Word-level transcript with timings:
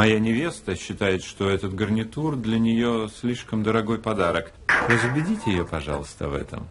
Моя 0.00 0.18
невеста 0.18 0.76
считает, 0.76 1.22
что 1.22 1.50
этот 1.50 1.74
гарнитур 1.74 2.34
для 2.34 2.58
нее 2.58 3.10
слишком 3.20 3.62
дорогой 3.62 3.98
подарок. 3.98 4.50
Разубедите 4.88 5.50
ее, 5.50 5.66
пожалуйста, 5.66 6.30
в 6.30 6.34
этом. 6.34 6.66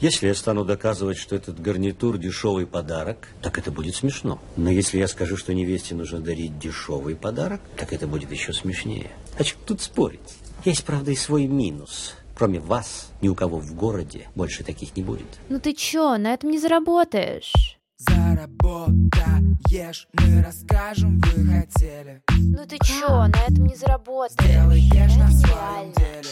Если 0.00 0.28
я 0.28 0.34
стану 0.34 0.64
доказывать, 0.64 1.18
что 1.18 1.36
этот 1.36 1.60
гарнитур 1.60 2.16
дешевый 2.16 2.66
подарок, 2.66 3.28
так 3.42 3.58
это 3.58 3.70
будет 3.70 3.96
смешно. 3.96 4.40
Но 4.56 4.70
если 4.70 4.96
я 4.96 5.08
скажу, 5.08 5.36
что 5.36 5.52
невесте 5.52 5.94
нужно 5.94 6.20
дарить 6.20 6.58
дешевый 6.58 7.16
подарок, 7.16 7.60
так 7.76 7.92
это 7.92 8.06
будет 8.06 8.32
еще 8.32 8.54
смешнее. 8.54 9.10
А 9.38 9.44
что 9.44 9.58
тут 9.66 9.82
спорить? 9.82 10.38
Есть, 10.64 10.84
правда, 10.84 11.10
и 11.10 11.16
свой 11.16 11.48
минус. 11.48 12.14
Кроме 12.34 12.60
вас, 12.60 13.10
ни 13.20 13.28
у 13.28 13.34
кого 13.34 13.58
в 13.58 13.74
городе 13.74 14.28
больше 14.34 14.64
таких 14.64 14.96
не 14.96 15.02
будет. 15.02 15.28
Ну 15.50 15.60
ты 15.60 15.74
чё, 15.74 16.16
на 16.16 16.32
этом 16.32 16.50
не 16.50 16.58
заработаешь. 16.58 17.76
Заработаешь, 18.08 20.08
мы 20.14 20.42
расскажем, 20.42 21.20
вы 21.20 21.46
хотели. 21.46 22.22
Ну 22.30 22.64
ты 22.66 22.78
чё, 22.82 23.26
на 23.26 23.36
этом 23.46 23.66
не 23.66 23.74
заработаешь. 23.74 24.40
Сделаешь 24.40 25.16
на 25.16 25.30
своем 25.30 25.92
деле. 25.92 26.30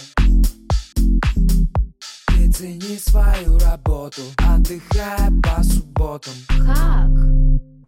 Ты 2.29 2.51
цени 2.53 2.99
свою 2.99 3.59
работу, 3.59 4.23
отдыхая 4.39 5.31
по 5.43 5.63
субботам. 5.63 6.33
Как? 6.49 6.88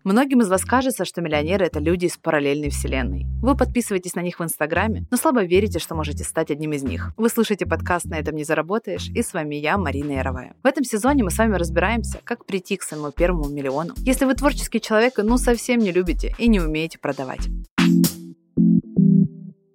Многим 0.02 0.40
из 0.40 0.48
вас 0.48 0.64
кажется, 0.64 1.04
что 1.04 1.20
миллионеры– 1.20 1.66
это 1.66 1.78
люди 1.78 2.06
из 2.06 2.16
параллельной 2.16 2.70
вселенной. 2.70 3.26
Вы 3.42 3.54
подписываетесь 3.54 4.14
на 4.14 4.20
них 4.20 4.40
в 4.40 4.42
Инстаграме, 4.42 5.04
но 5.10 5.18
слабо 5.18 5.44
верите, 5.44 5.78
что 5.78 5.94
можете 5.94 6.24
стать 6.24 6.50
одним 6.50 6.72
из 6.72 6.82
них. 6.82 7.12
Вы 7.18 7.28
слушаете 7.28 7.66
подкаст 7.66 8.06
«На 8.06 8.18
этом 8.18 8.34
не 8.34 8.44
заработаешь» 8.44 9.10
и 9.10 9.22
с 9.22 9.34
вами 9.34 9.56
я, 9.56 9.76
Марина 9.76 10.12
Яровая. 10.12 10.54
В 10.62 10.66
этом 10.66 10.84
сезоне 10.84 11.22
мы 11.22 11.30
с 11.30 11.36
вами 11.36 11.56
разбираемся, 11.56 12.18
как 12.24 12.46
прийти 12.46 12.78
к 12.78 12.82
своему 12.82 13.10
первому 13.10 13.50
миллиону, 13.50 13.92
если 13.98 14.24
вы 14.24 14.34
творческий 14.34 14.80
человек 14.80 15.18
и 15.18 15.22
ну 15.22 15.36
совсем 15.36 15.80
не 15.80 15.92
любите 15.92 16.34
и 16.38 16.48
не 16.48 16.60
умеете 16.60 16.98
продавать. 16.98 17.48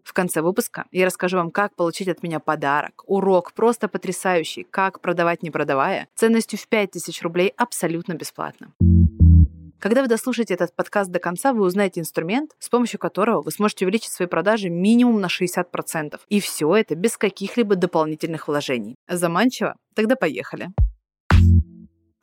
В 0.04 0.14
конце 0.14 0.42
выпуска 0.42 0.86
я 0.92 1.05
расскажу 1.05 1.38
вам, 1.38 1.52
как 1.52 1.76
получить 1.76 2.08
от 2.08 2.24
меня 2.24 2.40
подарок, 2.40 3.04
урок 3.05 3.54
просто 3.54 3.88
потрясающий, 3.88 4.64
как 4.64 5.02
продавать 5.02 5.44
не 5.44 5.52
продавая, 5.52 6.08
ценностью 6.16 6.58
в 6.58 6.68
5000 6.68 7.21
рублей 7.21 7.54
абсолютно 7.58 8.14
бесплатно. 8.14 8.70
Когда 9.86 10.02
вы 10.02 10.08
дослушаете 10.08 10.55
этот 10.55 10.76
подкаст 10.76 11.12
до 11.12 11.20
конца, 11.20 11.54
вы 11.54 11.64
узнаете 11.64 12.00
инструмент, 12.00 12.55
с 12.58 12.70
помощью 12.70 13.00
которого 13.00 13.44
вы 13.44 13.52
сможете 13.52 13.86
увеличить 13.86 14.10
свои 14.10 14.27
продажи 14.27 14.68
минимум 14.68 15.22
на 15.22 15.27
60%. 15.27 16.20
И 16.27 16.40
все 16.40 16.76
это 16.76 16.96
без 16.96 17.18
каких-либо 17.18 17.76
дополнительных 17.76 18.48
вложений. 18.48 18.96
Заманчиво? 19.08 19.76
Тогда 19.94 20.16
поехали. 20.16 20.70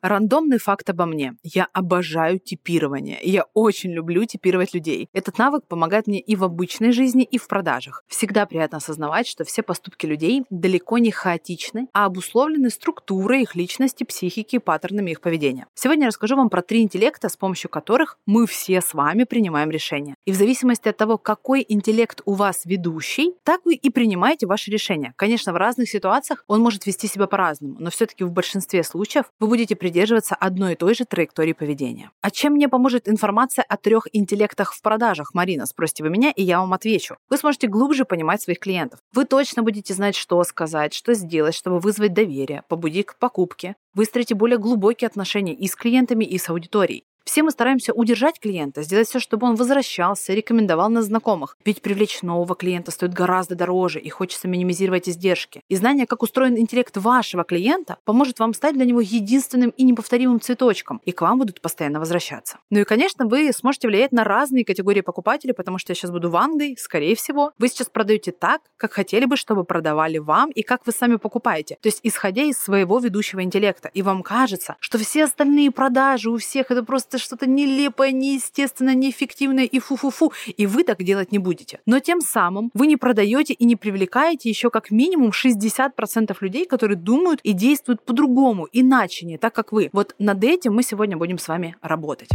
Рандомный 0.03 0.57
факт 0.57 0.89
обо 0.89 1.05
мне. 1.05 1.35
Я 1.43 1.69
обожаю 1.71 2.37
типирование. 2.37 3.19
Я 3.23 3.45
очень 3.53 3.91
люблю 3.91 4.25
типировать 4.25 4.73
людей. 4.73 5.07
Этот 5.13 5.37
навык 5.37 5.65
помогает 5.65 6.07
мне 6.07 6.19
и 6.19 6.35
в 6.35 6.43
обычной 6.43 6.91
жизни, 6.91 7.23
и 7.23 7.37
в 7.37 7.47
продажах. 7.47 8.03
Всегда 8.09 8.45
приятно 8.45 8.79
осознавать, 8.79 9.27
что 9.27 9.45
все 9.45 9.63
поступки 9.63 10.05
людей 10.05 10.43
далеко 10.49 10.97
не 10.97 11.09
хаотичны, 11.09 11.87
а 11.93 12.03
обусловлены 12.03 12.69
структурой 12.69 13.43
их 13.43 13.55
личности, 13.55 14.03
психики 14.03 14.57
и 14.57 14.59
паттернами 14.59 15.11
их 15.11 15.21
поведения. 15.21 15.67
Сегодня 15.73 16.03
я 16.03 16.07
расскажу 16.09 16.35
вам 16.35 16.49
про 16.49 16.61
три 16.61 16.81
интеллекта, 16.81 17.29
с 17.29 17.37
помощью 17.37 17.69
которых 17.69 18.17
мы 18.25 18.45
все 18.45 18.81
с 18.81 18.93
вами 18.93 19.23
принимаем 19.23 19.71
решения. 19.71 20.15
И 20.25 20.33
в 20.33 20.35
зависимости 20.35 20.89
от 20.89 20.97
того, 20.97 21.17
какой 21.17 21.65
интеллект 21.65 22.21
у 22.25 22.33
вас 22.33 22.65
ведущий, 22.65 23.35
так 23.43 23.61
вы 23.63 23.75
и 23.75 23.89
принимаете 23.89 24.47
ваши 24.47 24.69
решения. 24.69 25.13
Конечно, 25.15 25.53
в 25.53 25.55
разных 25.55 25.89
ситуациях 25.89 26.43
он 26.47 26.59
может 26.59 26.85
вести 26.85 27.07
себя 27.07 27.27
по-разному, 27.27 27.77
но 27.79 27.89
все-таки 27.89 28.25
в 28.25 28.31
большинстве 28.31 28.83
случаев 28.83 29.31
вы 29.39 29.47
будете 29.47 29.77
придерживаться 29.93 30.33
одной 30.33 30.73
и 30.73 30.75
той 30.75 30.95
же 30.95 31.05
траектории 31.05 31.53
поведения. 31.53 32.09
А 32.21 32.31
чем 32.31 32.53
мне 32.53 32.67
поможет 32.67 33.07
информация 33.07 33.63
о 33.69 33.77
трех 33.77 34.07
интеллектах 34.11 34.73
в 34.73 34.81
продажах, 34.81 35.35
Марина, 35.35 35.67
спросите 35.67 36.03
вы 36.03 36.09
меня, 36.09 36.31
и 36.31 36.41
я 36.41 36.59
вам 36.59 36.73
отвечу. 36.73 37.17
Вы 37.29 37.37
сможете 37.37 37.67
глубже 37.67 38.03
понимать 38.03 38.41
своих 38.41 38.57
клиентов. 38.57 38.99
Вы 39.13 39.25
точно 39.25 39.61
будете 39.61 39.93
знать, 39.93 40.15
что 40.15 40.43
сказать, 40.45 40.95
что 40.95 41.13
сделать, 41.13 41.53
чтобы 41.53 41.79
вызвать 41.79 42.13
доверие, 42.13 42.63
побудить 42.69 43.05
к 43.05 43.19
покупке. 43.19 43.75
Выстроите 43.93 44.33
более 44.33 44.57
глубокие 44.57 45.07
отношения 45.07 45.53
и 45.53 45.67
с 45.67 45.75
клиентами, 45.75 46.25
и 46.25 46.39
с 46.39 46.49
аудиторией. 46.49 47.03
Все 47.25 47.41
мы 47.41 47.51
стараемся 47.51 47.93
удержать 47.93 48.39
клиента, 48.39 48.83
сделать 48.83 49.07
все, 49.07 49.19
чтобы 49.19 49.47
он 49.47 49.55
возвращался, 49.55 50.33
рекомендовал 50.33 50.89
нас 50.89 51.05
знакомых. 51.05 51.57
Ведь 51.63 51.81
привлечь 51.81 52.21
нового 52.21 52.55
клиента 52.55 52.91
стоит 52.91 53.13
гораздо 53.13 53.55
дороже 53.55 53.99
и 53.99 54.09
хочется 54.09 54.47
минимизировать 54.47 55.07
издержки. 55.07 55.61
И 55.69 55.75
знание, 55.75 56.05
как 56.05 56.21
устроен 56.21 56.57
интеллект 56.57 56.95
вашего 56.97 57.43
клиента, 57.43 57.97
поможет 58.03 58.39
вам 58.39 58.53
стать 58.53 58.75
для 58.75 58.85
него 58.85 58.99
единственным 58.99 59.69
и 59.71 59.83
неповторимым 59.83 60.41
цветочком, 60.41 61.01
и 61.05 61.11
к 61.11 61.21
вам 61.21 61.39
будут 61.39 61.61
постоянно 61.61 61.99
возвращаться. 61.99 62.57
Ну 62.69 62.79
и, 62.79 62.83
конечно, 62.83 63.25
вы 63.25 63.51
сможете 63.53 63.87
влиять 63.87 64.11
на 64.11 64.23
разные 64.23 64.65
категории 64.65 65.01
покупателей, 65.01 65.53
потому 65.53 65.77
что 65.77 65.91
я 65.91 65.95
сейчас 65.95 66.11
буду 66.11 66.29
вангой, 66.29 66.75
скорее 66.77 67.15
всего. 67.15 67.51
Вы 67.57 67.69
сейчас 67.69 67.87
продаете 67.87 68.31
так, 68.31 68.61
как 68.75 68.91
хотели 68.91 69.25
бы, 69.25 69.37
чтобы 69.37 69.63
продавали 69.63 70.17
вам, 70.17 70.51
и 70.51 70.61
как 70.61 70.85
вы 70.85 70.91
сами 70.91 71.15
покупаете. 71.15 71.77
То 71.81 71.87
есть, 71.87 72.01
исходя 72.03 72.43
из 72.43 72.57
своего 72.57 72.99
ведущего 72.99 73.41
интеллекта. 73.41 73.89
И 73.93 74.01
вам 74.01 74.23
кажется, 74.23 74.75
что 74.79 74.97
все 74.97 75.23
остальные 75.23 75.71
продажи 75.71 76.29
у 76.29 76.37
всех 76.37 76.69
это 76.69 76.83
просто 76.83 77.12
что-то 77.17 77.47
нелепое, 77.47 78.11
неестественное, 78.11 78.95
неэффективное 78.95 79.65
и 79.65 79.79
фу-фу-фу, 79.79 80.33
и 80.45 80.65
вы 80.65 80.83
так 80.83 81.03
делать 81.03 81.31
не 81.31 81.39
будете. 81.39 81.79
Но 81.85 81.99
тем 81.99 82.21
самым 82.21 82.71
вы 82.73 82.87
не 82.87 82.97
продаете 82.97 83.53
и 83.53 83.65
не 83.65 83.75
привлекаете 83.75 84.49
еще 84.49 84.69
как 84.69 84.91
минимум 84.91 85.31
60% 85.31 86.35
людей, 86.41 86.65
которые 86.65 86.97
думают 86.97 87.39
и 87.43 87.53
действуют 87.53 88.05
по-другому, 88.05 88.67
иначе, 88.71 89.25
не 89.25 89.37
так, 89.37 89.53
как 89.53 89.71
вы. 89.71 89.89
Вот 89.93 90.15
над 90.19 90.43
этим 90.43 90.73
мы 90.73 90.83
сегодня 90.83 91.17
будем 91.17 91.37
с 91.37 91.47
вами 91.47 91.75
работать. 91.81 92.29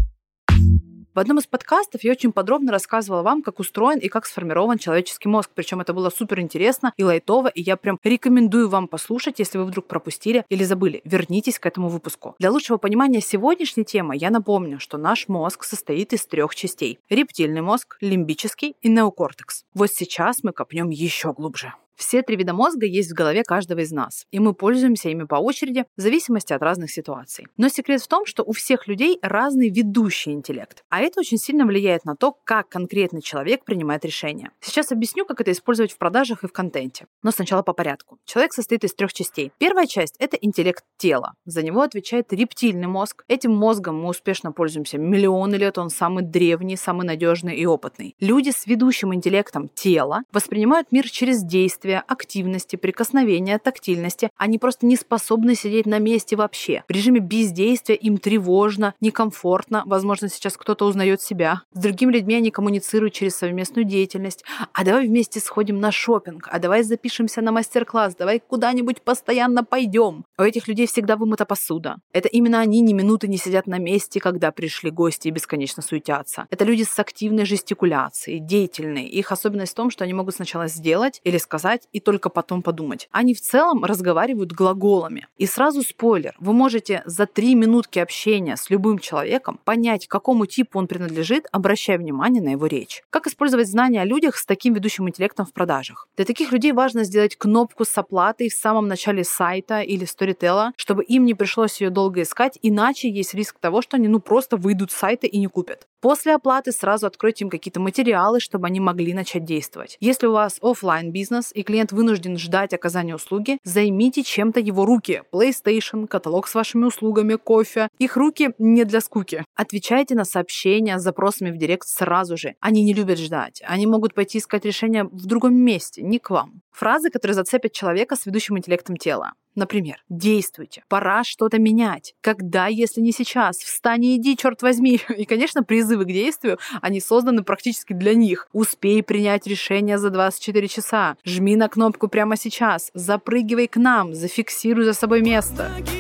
В 1.19 1.21
одном 1.21 1.39
из 1.39 1.49
подкастов 1.49 2.05
я 2.05 2.13
очень 2.13 2.31
подробно 2.31 2.71
рассказывала 2.71 3.23
вам, 3.23 3.43
как 3.43 3.59
устроен 3.59 3.99
и 3.99 4.07
как 4.07 4.25
сформирован 4.25 4.79
человеческий 4.79 5.29
мозг. 5.29 5.51
Причем 5.53 5.81
это 5.81 5.93
было 5.93 6.11
супер 6.11 6.39
интересно 6.39 6.93
и 6.97 7.03
лайтово, 7.03 7.49
и 7.49 7.61
я 7.61 7.77
прям 7.77 7.99
рекомендую 8.05 8.69
вам 8.69 8.87
послушать, 8.87 9.41
если 9.41 9.59
вы 9.59 9.65
вдруг 9.65 9.89
пропустили 9.89 10.45
или 10.49 10.63
забыли. 10.63 11.01
Вернитесь 11.03 11.59
к 11.59 11.67
этому 11.67 11.89
выпуску. 11.89 12.37
Для 12.39 12.53
лучшего 12.53 12.77
понимания 12.77 13.21
сегодняшней 13.21 13.85
темы 13.85 14.15
я 14.17 14.31
напомню, 14.31 14.79
что 14.79 14.97
наш 14.97 15.27
мозг 15.27 15.65
состоит 15.65 16.13
из 16.13 16.25
трех 16.25 16.55
частей. 16.55 17.01
Рептильный 17.11 17.63
мозг, 17.63 17.97
лимбический 18.01 18.77
и 18.81 18.89
неокортекс. 18.89 19.65
Вот 19.75 19.91
сейчас 19.91 20.45
мы 20.45 20.53
копнем 20.53 20.91
еще 20.91 21.33
глубже. 21.33 21.75
Все 21.99 22.23
три 22.23 22.37
вида 22.37 22.55
мозга 22.55 22.87
есть 22.87 23.11
в 23.11 23.15
голове 23.15 23.43
каждого 23.43 23.81
из 23.81 23.91
нас, 23.91 24.25
и 24.31 24.39
мы 24.39 24.55
пользуемся 24.55 25.09
ими 25.09 25.25
по 25.25 25.35
очереди 25.35 25.85
в 25.97 26.01
зависимости 26.01 26.53
от 26.53 26.63
разных 26.63 26.93
ситуаций. 26.93 27.49
Но 27.57 27.69
секрет 27.69 28.01
в 28.01 28.07
том, 28.07 28.25
что 28.25 28.45
у 28.45 28.53
всех 28.53 28.87
людей 28.87 29.19
разный 29.21 29.69
ведущий 29.69 30.31
интеллект, 30.31 30.85
а 30.91 31.01
это 31.01 31.19
очень 31.19 31.39
сильно 31.39 31.67
влияет 31.67 32.05
на 32.05 32.15
то, 32.15 32.37
как 32.45 32.69
конкретный 32.69 33.21
человек 33.21 33.65
принимает 33.65 34.05
решения. 34.05 34.53
Сейчас 34.61 34.93
объясню, 34.93 35.27
как 35.27 35.41
это 35.41 35.51
использовать 35.51 35.91
в 35.91 35.99
продажах 35.99 36.45
и 36.45 36.47
в 36.47 36.53
контенте. 36.53 37.07
Но 37.25 37.33
сначала 37.33 37.63
по 37.63 37.73
порядку. 37.73 38.19
Человек 38.25 38.53
состоит 38.53 38.85
из 38.85 38.95
трех 38.95 39.13
частей. 39.13 39.51
Первая 39.59 39.87
часть– 39.87 40.15
это 40.21 40.37
интеллект 40.37 40.85
тела. 40.99 41.35
За 41.47 41.63
него 41.63 41.83
отвечает 41.83 42.33
рептильный 42.33 42.87
мозг. 42.87 43.25
Этим 43.27 43.53
мозгом 43.53 44.01
мы 44.01 44.11
успешно 44.11 44.53
пользуемся 44.53 44.99
миллионы 44.99 45.57
лет, 45.57 45.79
он 45.79 45.91
самый 45.91 46.23
древний, 46.23 46.77
самый 46.77 47.05
надежный 47.05 47.57
и 47.57 47.67
опытный. 47.67 48.15
Люди 48.21 48.51
с 48.51 48.69
ведущим 48.69 49.13
интеллектом 49.13 49.69
тела 49.69 50.21
воспринимают 50.33 50.93
мир 50.93 51.11
через 51.11 51.43
действия, 51.43 51.88
активности, 51.97 52.77
прикосновения, 52.77 53.59
тактильности. 53.59 54.31
Они 54.37 54.59
просто 54.59 54.87
не 54.87 54.97
способны 54.97 55.55
сидеть 55.55 55.87
на 55.87 55.99
месте 55.99 56.37
вообще. 56.37 56.85
В 56.89 56.93
режиме 56.93 57.21
бездействия 57.21 57.95
им 57.97 58.19
тревожно, 58.19 58.95
некомфортно. 59.01 59.83
Возможно, 59.87 60.29
сейчас 60.29 60.57
кто-то 60.57 60.87
узнает 60.87 61.23
себя. 61.23 61.63
С 61.73 61.81
другими 61.81 62.13
людьми 62.13 62.35
они 62.35 62.51
коммуницируют 62.51 63.15
через 63.15 63.37
совместную 63.37 63.85
деятельность. 63.85 64.45
А 64.73 64.85
давай 64.85 65.07
вместе 65.07 65.41
сходим 65.41 65.81
на 65.81 65.93
шопинг, 65.93 66.49
а 66.51 66.59
давай 66.59 66.83
запишемся 66.83 67.41
на 67.41 67.53
мастер-класс, 67.53 68.17
давай 68.17 68.41
куда-нибудь 68.41 69.03
постоянно 69.03 69.65
пойдем. 69.65 70.25
У 70.39 70.43
этих 70.43 70.69
людей 70.69 70.87
всегда 70.87 71.17
вымыта 71.17 71.45
посуда. 71.45 71.97
Это 72.13 72.29
именно 72.29 72.61
они 72.61 72.81
ни 72.81 72.93
минуты 72.93 73.29
не 73.29 73.37
сидят 73.37 73.67
на 73.67 73.79
месте, 73.79 74.21
когда 74.21 74.51
пришли 74.53 74.91
гости 74.91 75.29
и 75.29 75.31
бесконечно 75.31 75.83
суетятся. 75.83 76.47
Это 76.51 76.65
люди 76.65 76.83
с 76.83 76.99
активной 76.99 77.45
жестикуляцией, 77.45 78.41
деятельные. 78.41 79.09
Их 79.09 79.33
особенность 79.33 79.73
в 79.73 79.77
том, 79.77 79.91
что 79.91 80.05
они 80.05 80.15
могут 80.15 80.35
сначала 80.35 80.69
сделать 80.69 81.21
или 81.25 81.39
сказать, 81.39 81.78
и 81.93 82.01
только 82.01 82.29
потом 82.31 82.63
подумать. 82.63 83.09
Они 83.11 83.35
в 83.35 83.41
целом 83.41 83.85
разговаривают 83.85 84.53
глаголами. 84.53 85.27
И 85.37 85.47
сразу 85.47 85.83
спойлер, 85.83 86.35
вы 86.39 86.53
можете 86.53 87.03
за 87.05 87.27
три 87.27 87.55
минутки 87.55 87.99
общения 87.99 88.57
с 88.57 88.71
любым 88.71 88.99
человеком 88.99 89.61
понять, 89.65 90.07
к 90.07 90.11
какому 90.11 90.47
типу 90.47 90.79
он 90.79 90.87
принадлежит, 90.87 91.47
обращая 91.53 91.99
внимание 91.99 92.43
на 92.43 92.51
его 92.51 92.67
речь. 92.67 93.03
Как 93.11 93.27
использовать 93.27 93.69
знания 93.69 94.03
о 94.03 94.05
людях 94.05 94.37
с 94.37 94.47
таким 94.47 94.75
ведущим 94.75 95.09
интеллектом 95.09 95.47
в 95.47 95.53
продажах? 95.53 96.09
Для 96.17 96.25
таких 96.25 96.53
людей 96.53 96.73
важно 96.73 97.05
сделать 97.05 97.37
кнопку 97.37 97.85
с 97.85 97.99
оплатой 97.99 98.49
в 98.49 98.55
самом 98.55 98.89
начале 98.89 99.25
сайта 99.25 99.81
или 99.81 100.05
сторителла, 100.05 100.73
чтобы 100.77 101.05
им 101.05 101.25
не 101.25 101.35
пришлось 101.35 101.81
ее 101.81 101.91
долго 101.91 102.23
искать, 102.23 102.59
иначе 102.63 103.11
есть 103.11 103.35
риск 103.35 103.59
того, 103.59 103.83
что 103.83 103.97
они 103.97 104.09
ну 104.09 104.21
просто 104.21 104.57
выйдут 104.57 104.91
с 104.91 104.97
сайта 104.97 105.27
и 105.27 105.39
не 105.39 105.47
купят. 105.47 105.87
После 106.01 106.35
оплаты 106.35 106.71
сразу 106.71 107.07
откройте 107.07 107.45
им 107.45 107.51
какие-то 107.51 107.81
материалы, 107.81 108.39
чтобы 108.39 108.69
они 108.69 108.79
могли 108.79 109.15
начать 109.15 109.45
действовать. 109.45 109.97
Если 110.01 110.27
у 110.27 110.33
вас 110.33 110.59
оффлайн 110.63 111.11
бизнес 111.11 111.51
и 111.53 111.63
клиент 111.69 111.93
вынужден 111.93 112.39
ждать 112.39 112.73
оказания 112.73 113.15
услуги, 113.15 113.59
займите 113.63 114.23
чем-то 114.23 114.59
его 114.59 114.87
руки. 114.87 115.23
PlayStation, 115.31 116.07
каталог 116.07 116.49
с 116.49 116.55
вашими 116.55 116.87
услугами, 116.87 117.35
кофе. 117.35 117.89
Их 117.99 118.17
руки 118.17 118.53
не 118.59 118.85
для 118.85 119.03
скуки. 119.03 119.45
Отвечайте 119.55 120.15
на 120.15 120.25
сообщения 120.25 120.99
с 120.99 121.03
запросами 121.03 121.51
в 121.51 121.59
директ 121.59 121.87
сразу 121.87 122.39
же. 122.39 122.55
Они 122.61 122.83
не 122.83 122.95
любят 122.95 123.19
ждать. 123.19 123.61
Они 123.67 123.87
могут 123.87 124.15
пойти 124.15 124.39
искать 124.39 124.65
решение 124.65 125.05
в 125.05 125.27
другом 125.27 125.57
месте, 125.57 126.01
не 126.01 126.19
к 126.19 126.31
вам. 126.31 126.63
Фразы, 126.73 127.11
которые 127.11 127.35
зацепят 127.35 127.73
человека 127.73 128.17
с 128.17 128.25
ведущим 128.25 128.57
интеллектом 128.57 128.97
тела. 128.97 129.33
Например, 129.59 129.97
действуйте, 130.09 130.85
пора 130.89 131.25
что-то 131.25 131.59
менять. 131.59 132.15
Когда, 132.21 132.69
если 132.69 133.01
не 133.01 133.11
сейчас? 133.11 133.57
Встань 133.59 134.05
и 134.05 134.15
иди, 134.15 134.37
черт 134.37 134.63
возьми. 134.63 135.01
И, 135.19 135.25
конечно, 135.25 135.65
призывы 135.65 136.05
к 136.05 136.13
действию, 136.13 136.61
они 136.81 137.01
созданы 137.01 137.43
практически 137.43 137.93
для 137.93 138.15
них. 138.15 138.49
Успей 138.53 139.03
принять 139.03 139.49
решение 139.49 139.99
за 139.99 140.11
24 140.11 140.69
часа. 140.69 141.17
Жми 141.25 141.57
на 141.57 141.69
кнопку 141.69 142.07
прямо 142.07 142.37
сейчас. 142.37 142.93
Запрыгивай 142.95 143.67
к 143.67 143.77
нам. 143.79 144.15
Зафиксируй 144.15 144.85
за 144.85 144.93
собой 144.93 145.23
место. 145.23 145.69
И 145.93 145.98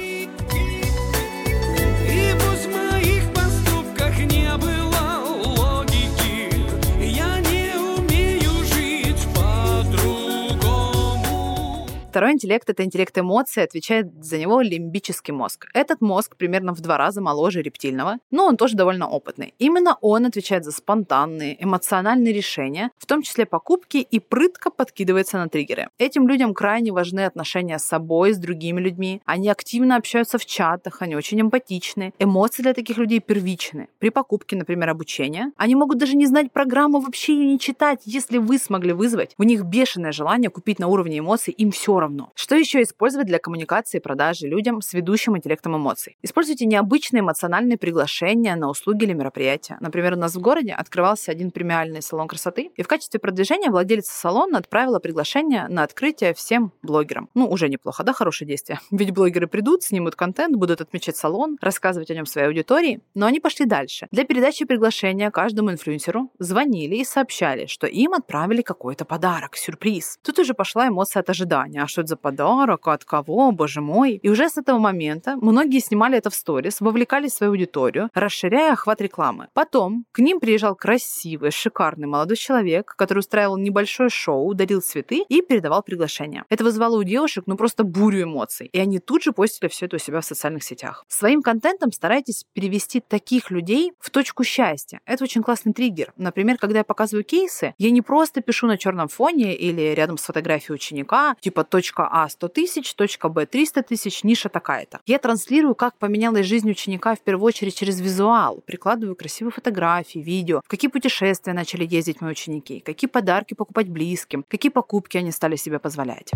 Второй 12.18 12.32
интеллект— 12.32 12.68
это 12.70 12.82
интеллект 12.82 13.16
эмоций, 13.16 13.62
отвечает 13.62 14.24
за 14.24 14.38
него 14.38 14.60
лимбический 14.60 15.32
мозг. 15.32 15.68
Этот 15.72 16.00
мозг 16.00 16.34
примерно 16.36 16.74
в 16.74 16.80
два 16.80 16.98
раза 16.98 17.20
моложе 17.20 17.62
рептильного, 17.62 18.16
но 18.32 18.46
он 18.46 18.56
тоже 18.56 18.74
довольно 18.74 19.08
опытный. 19.08 19.54
Именно 19.60 19.96
он 20.00 20.26
отвечает 20.26 20.64
за 20.64 20.72
спонтанные, 20.72 21.56
эмоциональные 21.62 22.32
решения, 22.32 22.90
в 22.98 23.06
том 23.06 23.22
числе 23.22 23.46
покупки, 23.46 23.98
и 23.98 24.18
прытко 24.18 24.70
подкидывается 24.70 25.38
на 25.38 25.48
триггеры. 25.48 25.90
Этим 25.96 26.26
людям 26.26 26.54
крайне 26.54 26.90
важны 26.90 27.24
отношения 27.24 27.78
с 27.78 27.84
собой, 27.84 28.32
с 28.32 28.38
другими 28.38 28.80
людьми. 28.80 29.22
Они 29.24 29.48
активно 29.48 29.94
общаются 29.94 30.38
в 30.38 30.44
чатах, 30.44 31.02
они 31.02 31.14
очень 31.14 31.40
эмпатичны. 31.40 32.12
Эмоции 32.18 32.64
для 32.64 32.74
таких 32.74 32.98
людей 32.98 33.20
первичны. 33.20 33.90
При 34.00 34.10
покупке, 34.10 34.56
например, 34.56 34.88
обучения, 34.88 35.52
они 35.56 35.76
могут 35.76 35.98
даже 35.98 36.16
не 36.16 36.26
знать 36.26 36.50
программу, 36.50 36.98
вообще 36.98 37.34
ее 37.34 37.46
не 37.46 37.60
читать, 37.60 38.00
если 38.06 38.38
вы 38.38 38.58
смогли 38.58 38.92
вызвать 38.92 39.36
в 39.38 39.44
них 39.44 39.62
бешеное 39.62 40.10
желание 40.10 40.50
купить 40.50 40.80
на 40.80 40.88
уровне 40.88 41.20
эмоций, 41.20 41.54
им 41.54 41.70
все 41.70 42.00
равно. 42.00 42.07
Что 42.34 42.56
еще 42.56 42.82
использовать 42.82 43.26
для 43.26 43.38
коммуникации 43.38 43.98
и 43.98 44.00
продажи 44.00 44.46
людям 44.46 44.80
с 44.80 44.92
ведущим 44.92 45.36
интеллектом 45.36 45.76
эмоций? 45.76 46.16
Используйте 46.22 46.66
необычные 46.66 47.20
эмоциональные 47.20 47.78
приглашения 47.78 48.56
на 48.56 48.68
услуги 48.68 49.04
или 49.04 49.12
мероприятия. 49.12 49.76
Например, 49.80 50.14
у 50.14 50.16
нас 50.16 50.34
в 50.34 50.40
городе 50.40 50.72
открывался 50.72 51.30
один 51.32 51.50
премиальный 51.50 52.02
салон 52.02 52.28
красоты, 52.28 52.70
и 52.76 52.82
в 52.82 52.88
качестве 52.88 53.20
продвижения 53.20 53.70
владелица 53.70 54.12
салона 54.12 54.58
отправила 54.58 54.98
приглашение 54.98 55.68
на 55.68 55.82
открытие 55.82 56.34
всем 56.34 56.72
блогерам. 56.82 57.28
Ну, 57.34 57.48
уже 57.48 57.68
неплохо, 57.68 58.04
да, 58.04 58.12
хорошее 58.12 58.48
действие. 58.48 58.80
Ведь 58.90 59.12
блогеры 59.12 59.46
придут, 59.46 59.82
снимут 59.82 60.14
контент, 60.16 60.56
будут 60.56 60.80
отмечать 60.80 61.16
салон, 61.16 61.58
рассказывать 61.60 62.10
о 62.10 62.14
нем 62.14 62.26
своей 62.26 62.48
аудитории, 62.48 63.00
но 63.14 63.26
они 63.26 63.40
пошли 63.40 63.66
дальше. 63.66 64.06
Для 64.10 64.24
передачи 64.24 64.64
приглашения 64.64 65.30
каждому 65.30 65.70
инфлюенсеру 65.70 66.30
звонили 66.38 66.96
и 66.96 67.04
сообщали, 67.04 67.66
что 67.66 67.86
им 67.86 68.14
отправили 68.14 68.62
какой-то 68.62 69.04
подарок, 69.04 69.56
сюрприз. 69.56 70.18
Тут 70.22 70.38
уже 70.38 70.54
пошла 70.54 70.88
эмоция 70.88 71.20
от 71.20 71.30
ожидания. 71.30 71.82
Что 71.88 72.02
это 72.02 72.08
за 72.08 72.16
подарок? 72.16 72.86
От 72.88 73.04
кого? 73.04 73.50
Боже 73.52 73.80
мой. 73.80 74.12
И 74.22 74.28
уже 74.28 74.48
с 74.48 74.56
этого 74.56 74.78
момента 74.78 75.36
многие 75.36 75.80
снимали 75.80 76.18
это 76.18 76.30
в 76.30 76.34
сторис, 76.34 76.80
вовлекали 76.80 77.28
свою 77.28 77.52
аудиторию, 77.52 78.10
расширяя 78.14 78.72
охват 78.72 79.00
рекламы. 79.00 79.48
Потом 79.54 80.04
к 80.12 80.20
ним 80.20 80.40
приезжал 80.40 80.74
красивый, 80.74 81.50
шикарный 81.50 82.06
молодой 82.06 82.36
человек, 82.36 82.94
который 82.96 83.20
устраивал 83.20 83.56
небольшое 83.56 84.10
шоу, 84.10 84.54
дарил 84.54 84.80
цветы 84.80 85.24
и 85.28 85.42
передавал 85.42 85.82
приглашение. 85.82 86.44
Это 86.48 86.64
вызвало 86.64 86.98
у 86.98 87.02
девушек 87.02 87.44
ну 87.46 87.56
просто 87.56 87.84
бурю 87.84 88.22
эмоций. 88.22 88.68
И 88.72 88.78
они 88.78 88.98
тут 88.98 89.22
же 89.22 89.32
постили 89.32 89.68
все 89.68 89.86
это 89.86 89.96
у 89.96 89.98
себя 89.98 90.20
в 90.20 90.24
социальных 90.24 90.62
сетях. 90.62 91.04
Своим 91.08 91.42
контентом 91.42 91.92
старайтесь 91.92 92.44
перевести 92.52 93.00
таких 93.00 93.50
людей 93.50 93.92
в 93.98 94.10
точку 94.10 94.44
счастья. 94.44 95.00
Это 95.06 95.24
очень 95.24 95.42
классный 95.42 95.72
триггер. 95.72 96.12
Например, 96.16 96.58
когда 96.58 96.78
я 96.78 96.84
показываю 96.84 97.24
кейсы, 97.24 97.74
я 97.78 97.90
не 97.90 98.02
просто 98.02 98.40
пишу 98.40 98.66
на 98.66 98.76
черном 98.76 99.08
фоне 99.08 99.56
или 99.56 99.94
рядом 99.94 100.18
с 100.18 100.22
фотографией 100.22 100.74
ученика, 100.74 101.36
типа 101.40 101.64
точка 101.78 102.08
А 102.10 102.28
100 102.28 102.48
тысяч, 102.48 102.94
точка 102.94 103.28
Б 103.28 103.46
300 103.46 103.84
тысяч, 103.84 104.24
ниша 104.24 104.48
такая-то. 104.48 104.98
Я 105.06 105.20
транслирую, 105.20 105.76
как 105.76 105.96
поменялась 105.96 106.44
жизнь 106.44 106.68
ученика 106.68 107.14
в 107.14 107.20
первую 107.20 107.46
очередь 107.46 107.76
через 107.76 108.00
визуал. 108.00 108.62
Прикладываю 108.66 109.14
красивые 109.14 109.52
фотографии, 109.52 110.18
видео, 110.18 110.60
в 110.64 110.68
какие 110.68 110.90
путешествия 110.90 111.52
начали 111.52 111.86
ездить 111.88 112.20
мои 112.20 112.32
ученики, 112.32 112.80
какие 112.80 113.08
подарки 113.08 113.54
покупать 113.54 113.88
близким, 113.88 114.44
какие 114.48 114.72
покупки 114.72 115.18
они 115.18 115.30
стали 115.30 115.54
себе 115.54 115.78
позволять. 115.78 116.32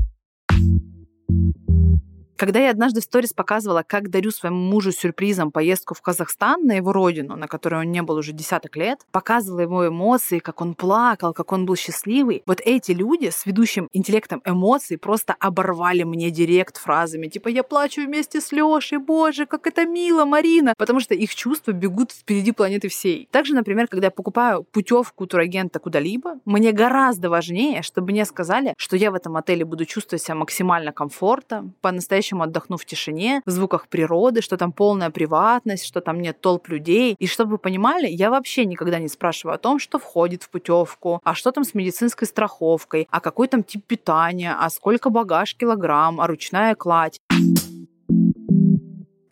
Когда 2.42 2.58
я 2.58 2.70
однажды 2.70 3.00
в 3.00 3.04
сторис 3.04 3.32
показывала, 3.32 3.84
как 3.86 4.10
дарю 4.10 4.32
своему 4.32 4.56
мужу 4.56 4.90
сюрпризом 4.90 5.52
поездку 5.52 5.94
в 5.94 6.02
Казахстан 6.02 6.66
на 6.66 6.72
его 6.72 6.92
родину, 6.92 7.36
на 7.36 7.46
которой 7.46 7.82
он 7.82 7.92
не 7.92 8.02
был 8.02 8.16
уже 8.16 8.32
десяток 8.32 8.74
лет, 8.74 8.98
показывала 9.12 9.60
его 9.60 9.86
эмоции, 9.86 10.40
как 10.40 10.60
он 10.60 10.74
плакал, 10.74 11.34
как 11.34 11.52
он 11.52 11.66
был 11.66 11.76
счастливый, 11.76 12.42
вот 12.44 12.60
эти 12.64 12.90
люди 12.90 13.30
с 13.30 13.46
ведущим 13.46 13.88
интеллектом 13.92 14.42
эмоций 14.44 14.98
просто 14.98 15.36
оборвали 15.38 16.02
мне 16.02 16.30
директ 16.30 16.78
фразами 16.78 17.28
типа 17.28 17.46
«Я 17.46 17.62
плачу 17.62 18.04
вместе 18.04 18.40
с 18.40 18.50
Лешей, 18.50 18.98
боже, 18.98 19.46
как 19.46 19.68
это 19.68 19.86
мило, 19.86 20.24
Марина!» 20.24 20.74
Потому 20.76 20.98
что 20.98 21.14
их 21.14 21.32
чувства 21.36 21.70
бегут 21.70 22.10
впереди 22.10 22.50
планеты 22.50 22.88
всей. 22.88 23.28
Также, 23.30 23.54
например, 23.54 23.86
когда 23.86 24.08
я 24.08 24.10
покупаю 24.10 24.64
путевку 24.64 25.28
турагента 25.28 25.78
куда-либо, 25.78 26.40
мне 26.44 26.72
гораздо 26.72 27.30
важнее, 27.30 27.82
чтобы 27.82 28.10
мне 28.10 28.24
сказали, 28.24 28.74
что 28.78 28.96
я 28.96 29.12
в 29.12 29.14
этом 29.14 29.36
отеле 29.36 29.64
буду 29.64 29.84
чувствовать 29.84 30.24
себя 30.24 30.34
максимально 30.34 30.90
комфортно, 30.90 31.72
по-настоящему 31.82 32.31
отдохну 32.40 32.78
в 32.78 32.84
тишине, 32.86 33.42
в 33.44 33.50
звуках 33.50 33.88
природы, 33.88 34.40
что 34.40 34.56
там 34.56 34.72
полная 34.72 35.10
приватность, 35.10 35.84
что 35.84 36.00
там 36.00 36.22
нет 36.22 36.40
толп 36.40 36.68
людей. 36.68 37.16
И 37.18 37.26
чтобы 37.26 37.52
вы 37.52 37.58
понимали, 37.58 38.06
я 38.08 38.30
вообще 38.30 38.64
никогда 38.64 38.98
не 38.98 39.08
спрашиваю 39.08 39.54
о 39.54 39.58
том, 39.58 39.78
что 39.78 39.98
входит 39.98 40.44
в 40.44 40.48
путевку, 40.48 41.20
а 41.24 41.34
что 41.34 41.52
там 41.52 41.64
с 41.64 41.74
медицинской 41.74 42.26
страховкой, 42.26 43.08
а 43.10 43.20
какой 43.20 43.48
там 43.48 43.62
тип 43.62 43.84
питания, 43.86 44.56
а 44.58 44.70
сколько 44.70 45.10
багаж 45.10 45.54
килограмм, 45.56 46.20
а 46.20 46.26
ручная 46.26 46.74
кладь. 46.74 47.20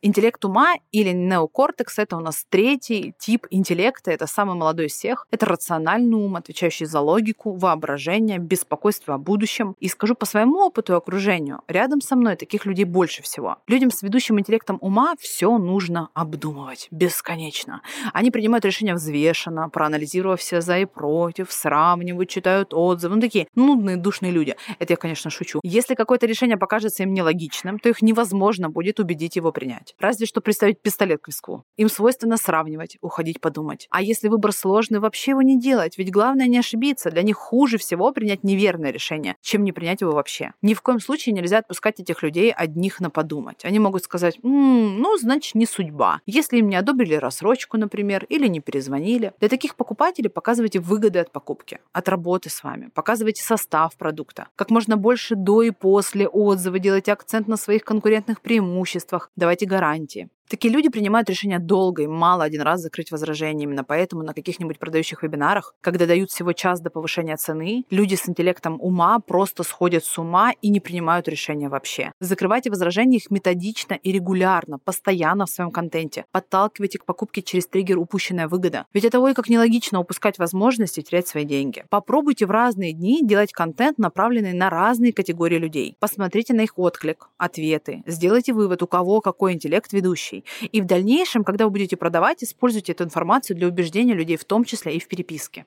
Интеллект 0.02 0.43
ума 0.47 0.76
или 0.93 1.11
неокортекс— 1.11 1.99
это 1.99 2.17
у 2.17 2.20
нас 2.20 2.47
третий 2.49 3.12
тип 3.19 3.47
интеллекта, 3.50 4.11
это 4.11 4.26
самый 4.26 4.56
молодой 4.56 4.87
из 4.87 4.93
всех. 4.93 5.26
Это 5.31 5.44
рациональный 5.44 6.17
ум, 6.17 6.37
отвечающий 6.37 6.87
за 6.87 7.00
логику, 7.00 7.52
воображение, 7.52 8.38
беспокойство 8.38 9.17
о 9.17 9.19
будущем. 9.19 9.76
И 9.79 9.88
скажу 9.88 10.14
по 10.14 10.25
своему 10.25 10.61
опыту 10.61 10.94
и 10.94 10.97
окружению, 10.97 11.61
рядом 11.69 12.00
со 12.00 12.17
мной 12.17 12.37
таких 12.37 12.64
людей 12.64 12.87
больше 12.87 13.23
всего. 13.23 13.58
Людям 13.67 13.91
с 13.91 14.02
ведущим 14.02 14.41
интеллектом 14.41 14.79
ума 14.81 15.17
все 15.20 15.58
нужно 15.58 16.08
обдумывать 16.14 16.88
бесконечно. 16.91 17.82
Они 18.14 18.31
принимают 18.31 18.64
решения 18.64 18.94
взвешенно, 18.94 19.69
проанализировав 19.69 20.41
все 20.41 20.62
за 20.62 20.79
и 20.79 20.87
против, 20.87 21.52
сравнивают, 21.52 22.31
читают 22.31 22.73
отзывы. 22.73 23.17
Ну, 23.17 23.20
такие 23.20 23.49
нудные, 23.55 23.99
душные 23.99 24.32
люди. 24.32 24.57
Это 24.78 24.95
я, 24.95 24.97
конечно, 24.97 25.30
шучу. 25.30 25.61
Если 25.62 25.95
какое-то 25.95 26.25
решение 26.25 26.57
покажется 26.57 27.02
им 27.02 27.12
нелогичным, 27.12 27.78
то 27.78 27.90
их 27.90 28.00
невозможно 28.00 28.71
будет 28.71 28.99
убедить 28.99 29.37
его 29.37 29.52
принять. 29.52 29.89
Разве 29.99 30.26
что 30.26 30.40
приставить 30.40 30.80
пистолет 30.80 31.20
к 31.23 31.28
виску. 31.28 31.64
Им 31.76 31.88
свойственно 31.88 32.37
сравнивать, 32.37 32.97
уходить 33.00 33.40
подумать. 33.40 33.87
А 33.90 34.02
если 34.02 34.28
выбор 34.28 34.52
сложный, 34.52 35.00
вообще 35.00 35.32
его 35.32 35.42
не 35.42 35.59
делать. 35.59 35.99
Ведь 35.99 36.11
главное 36.11 36.47
не 36.47 36.59
ошибиться. 36.59 37.11
Для 37.11 37.23
них 37.23 37.37
хуже 37.37 37.78
всего 37.78 38.12
принять 38.12 38.44
неверное 38.44 38.90
решение, 38.90 39.37
чем 39.40 39.64
не 39.64 39.73
принять 39.73 40.00
его 40.00 40.12
вообще. 40.12 40.52
Ни 40.62 40.75
в 40.75 40.82
коем 40.82 41.00
случае 41.00 41.35
нельзя 41.35 41.59
отпускать 41.59 42.00
этих 42.00 42.23
людей 42.23 42.52
одних 42.52 43.00
на 43.00 43.11
подумать. 43.11 43.64
Они 43.64 43.78
могут 43.78 44.04
сказать, 44.04 44.38
«М, 44.42 44.99
ну, 45.00 45.16
значит, 45.18 45.54
не 45.54 45.66
судьба. 45.66 46.20
Если 46.26 46.59
им 46.59 46.68
не 46.68 46.76
одобрили 46.76 47.14
рассрочку, 47.14 47.76
например, 47.76 48.25
или 48.28 48.47
не 48.47 48.61
перезвонили. 48.61 49.32
Для 49.40 49.49
таких 49.49 49.76
покупателей 49.76 50.30
показывайте 50.30 50.80
выгоды 50.80 51.18
от 51.18 51.32
покупки, 51.32 51.78
от 51.92 52.09
работы 52.09 52.50
с 52.50 52.62
вами. 52.62 52.90
Показывайте 52.94 53.42
состав 53.42 53.97
продукта. 53.97 54.49
Как 54.56 54.70
можно 54.70 54.97
больше 54.97 55.35
до 55.35 55.62
и 55.62 55.70
после 55.70 56.28
отзывы. 56.28 56.78
Делайте 56.78 57.12
акцент 57.12 57.49
на 57.49 57.56
своих 57.56 57.85
конкурентных 57.85 58.40
преимуществах. 58.40 59.30
Давайте 59.37 59.66
гарантии 59.66 59.79
гарантии. 59.80 60.28
Такие 60.50 60.75
люди 60.75 60.88
принимают 60.88 61.30
решение 61.30 61.61
долго 61.61 62.02
и 62.02 62.09
мало 62.09 62.42
один 62.42 62.62
раз 62.62 62.80
закрыть 62.80 63.12
возражение. 63.12 63.66
Именно 63.66 63.85
поэтому 63.85 64.25
на 64.25 64.35
каких-нибудь 64.35 64.80
продающих 64.80 65.23
вебинарах, 65.23 65.76
когда 65.80 66.07
дают 66.07 66.33
всего 66.33 66.52
час 66.52 66.80
до 66.80 66.90
повышения 66.90 67.37
цены, 67.37 67.85
люди 67.88 68.16
с 68.16 68.28
интеллектом 68.28 68.76
ума 68.80 69.21
просто 69.21 69.62
сходят 69.62 70.04
с 70.04 70.19
ума 70.19 70.50
и 70.61 70.69
не 70.71 70.80
принимают 70.80 71.28
решения 71.28 71.69
вообще. 71.69 72.11
Закрывайте 72.19 72.69
возражения 72.69 73.19
их 73.19 73.30
методично 73.30 73.95
и 73.95 74.11
регулярно, 74.11 74.80
постоянно 74.80 75.47
в 75.47 75.50
своем 75.50 75.71
контенте. 75.71 76.25
Подталкивайте 76.33 76.99
к 76.99 77.04
покупке 77.04 77.42
через 77.42 77.69
триггер 77.69 77.99
упущенная 77.99 78.49
выгода. 78.49 78.87
Ведь 78.92 79.04
это 79.04 79.21
ой 79.21 79.35
как 79.35 79.49
нелогично 79.49 80.00
упускать 80.00 80.40
возможности 80.40 81.00
терять 81.00 81.28
свои 81.28 81.45
деньги. 81.45 81.85
Попробуйте 81.90 82.47
в 82.47 82.50
разные 82.50 82.92
дни 82.92 83.21
делать 83.23 83.52
контент, 83.52 83.99
направленный 83.99 84.54
на 84.54 84.69
разные 84.69 85.12
категории 85.12 85.59
людей. 85.59 85.95
Посмотрите 86.00 86.54
на 86.54 86.62
их 86.62 86.76
отклик, 86.76 87.28
ответы. 87.38 88.02
Сделайте 88.04 88.52
вывод, 88.52 88.83
у 88.83 88.88
кого 88.88 89.21
какой 89.21 89.52
интеллект 89.52 89.92
ведущий. 89.92 90.39
Людей. 90.40 90.68
И 90.73 90.80
в 90.80 90.87
дальнейшем, 90.87 91.44
когда 91.44 91.64
вы 91.64 91.70
будете 91.70 91.97
продавать, 91.97 92.42
используйте 92.42 92.92
эту 92.92 93.04
информацию 93.04 93.56
для 93.56 93.68
убеждения 93.68 94.14
людей, 94.14 94.37
в 94.37 94.44
том 94.44 94.64
числе 94.64 94.97
и 94.97 95.00
в 95.00 95.09
переписке. 95.09 95.64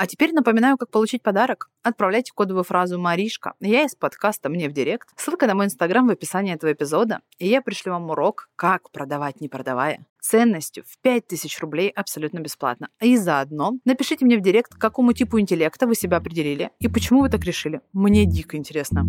А 0.00 0.06
теперь 0.06 0.32
напоминаю, 0.32 0.76
как 0.76 0.90
получить 0.90 1.22
подарок. 1.22 1.70
Отправляйте 1.82 2.32
кодовую 2.32 2.62
фразу 2.62 3.00
«Маришка». 3.00 3.54
Я 3.58 3.82
из 3.82 3.96
подкаста 3.96 4.48
«Мне 4.48 4.68
в 4.68 4.72
директ». 4.72 5.08
Ссылка 5.16 5.48
на 5.48 5.56
мой 5.56 5.66
инстаграм 5.66 6.06
в 6.06 6.10
описании 6.10 6.54
этого 6.54 6.72
эпизода. 6.72 7.18
И 7.38 7.48
я 7.48 7.62
пришлю 7.62 7.94
вам 7.94 8.08
урок 8.10 8.48
«Как 8.54 8.92
продавать, 8.92 9.40
не 9.40 9.48
продавая» 9.48 10.06
ценностью 10.20 10.84
в 10.86 10.98
5000 11.02 11.60
рублей 11.60 11.88
абсолютно 11.88 12.38
бесплатно. 12.38 12.90
И 13.00 13.16
заодно 13.16 13.72
напишите 13.84 14.24
мне 14.24 14.36
в 14.36 14.42
директ, 14.42 14.74
к 14.74 14.78
какому 14.78 15.14
типу 15.14 15.40
интеллекта 15.40 15.86
вы 15.86 15.94
себя 15.94 16.18
определили 16.18 16.70
и 16.80 16.88
почему 16.88 17.22
вы 17.22 17.30
так 17.30 17.42
решили. 17.44 17.80
Мне 17.92 18.26
дико 18.26 18.56
интересно. 18.56 19.06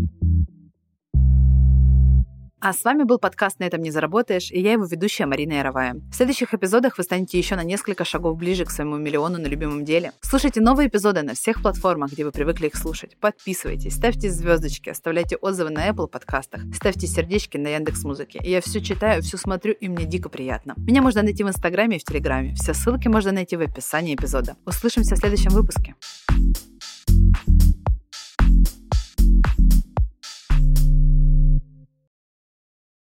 А 2.61 2.73
с 2.73 2.83
вами 2.83 3.03
был 3.03 3.19
подкаст 3.19 3.59
«На 3.59 3.63
этом 3.63 3.81
не 3.81 3.89
заработаешь» 3.89 4.51
и 4.51 4.59
я 4.59 4.73
его 4.73 4.83
ведущая 4.83 5.25
Марина 5.25 5.53
Яровая. 5.53 5.95
В 6.11 6.13
следующих 6.13 6.53
эпизодах 6.53 6.97
вы 6.97 7.05
станете 7.05 7.37
еще 7.37 7.55
на 7.55 7.63
несколько 7.63 8.03
шагов 8.03 8.37
ближе 8.37 8.65
к 8.65 8.69
своему 8.69 8.97
миллиону 8.97 9.37
на 9.37 9.47
любимом 9.47 9.85
деле. 9.85 10.11
Слушайте 10.19 10.59
новые 10.59 10.89
эпизоды 10.89 11.21
на 11.21 11.35
всех 11.35 11.61
платформах, 11.61 12.11
где 12.11 12.25
вы 12.25 12.31
привыкли 12.31 12.67
их 12.67 12.75
слушать. 12.75 13.17
Подписывайтесь, 13.21 13.95
ставьте 13.95 14.29
звездочки, 14.29 14.89
оставляйте 14.89 15.37
отзывы 15.37 15.69
на 15.69 15.87
Apple 15.87 16.07
подкастах, 16.07 16.63
ставьте 16.75 17.07
сердечки 17.07 17.55
на 17.55 17.69
Яндекс 17.69 18.03
Музыке. 18.03 18.41
Я 18.43 18.59
все 18.59 18.81
читаю, 18.81 19.21
все 19.21 19.37
смотрю, 19.37 19.71
и 19.71 19.87
мне 19.87 20.05
дико 20.05 20.27
приятно. 20.27 20.73
Меня 20.75 21.01
можно 21.01 21.23
найти 21.23 21.45
в 21.45 21.47
Инстаграме 21.47 21.95
и 21.95 21.99
в 21.99 22.03
Телеграме. 22.03 22.55
Все 22.55 22.73
ссылки 22.73 23.07
можно 23.07 23.31
найти 23.31 23.55
в 23.55 23.61
описании 23.61 24.15
эпизода. 24.15 24.57
Услышимся 24.65 25.15
в 25.15 25.19
следующем 25.19 25.51
выпуске. 25.51 25.95